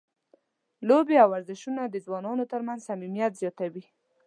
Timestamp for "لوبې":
0.87-1.15